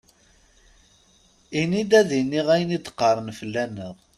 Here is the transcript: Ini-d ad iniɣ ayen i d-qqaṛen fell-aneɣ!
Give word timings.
Ini-d 1.61 1.91
ad 1.99 2.09
iniɣ 2.19 2.47
ayen 2.53 2.75
i 2.77 2.79
d-qqaṛen 2.79 3.29
fell-aneɣ! 3.39 3.95